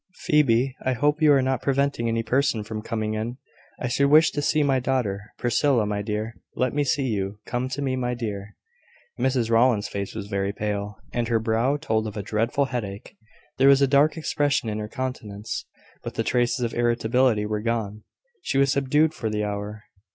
[0.15, 3.37] "Phoebe, I hope you are not preventing any person from coming in.
[3.79, 5.21] I should wish to see my daughter.
[5.37, 7.37] Priscilla, my dear, let me see you.
[7.45, 8.55] Come to me, my dear."
[9.19, 13.15] Mrs Rowland's face was very pale, and her brow told of a dreadful headache.
[13.59, 15.65] There was a dark expression in her countenance,
[16.01, 18.01] but the traces of irritability were gone.
[18.41, 19.83] She was subdued for the hour.